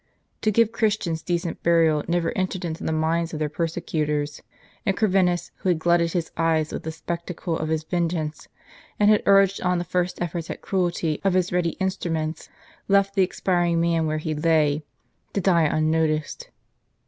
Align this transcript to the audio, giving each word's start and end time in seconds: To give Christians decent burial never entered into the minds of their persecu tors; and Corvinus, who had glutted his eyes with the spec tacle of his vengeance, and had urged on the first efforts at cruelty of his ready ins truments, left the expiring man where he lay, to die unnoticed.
To 0.41 0.49
give 0.49 0.71
Christians 0.71 1.21
decent 1.21 1.61
burial 1.61 2.03
never 2.07 2.35
entered 2.35 2.65
into 2.65 2.83
the 2.83 2.91
minds 2.91 3.33
of 3.33 3.39
their 3.39 3.51
persecu 3.51 4.07
tors; 4.07 4.41
and 4.83 4.97
Corvinus, 4.97 5.51
who 5.57 5.69
had 5.69 5.77
glutted 5.77 6.13
his 6.13 6.31
eyes 6.35 6.73
with 6.73 6.81
the 6.81 6.91
spec 6.91 7.27
tacle 7.27 7.55
of 7.61 7.69
his 7.69 7.83
vengeance, 7.83 8.47
and 8.99 9.11
had 9.11 9.21
urged 9.27 9.61
on 9.61 9.77
the 9.77 9.83
first 9.83 10.19
efforts 10.19 10.49
at 10.49 10.63
cruelty 10.63 11.21
of 11.23 11.35
his 11.35 11.51
ready 11.51 11.73
ins 11.79 11.97
truments, 11.97 12.49
left 12.87 13.13
the 13.13 13.21
expiring 13.21 13.79
man 13.79 14.07
where 14.07 14.17
he 14.17 14.33
lay, 14.33 14.83
to 15.33 15.39
die 15.39 15.65
unnoticed. 15.65 16.49